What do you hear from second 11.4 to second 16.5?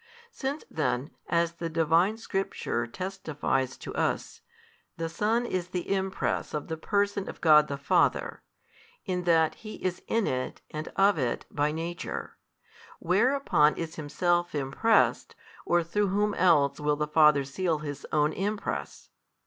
by Nature, whereupon is Himself impressed, or through whom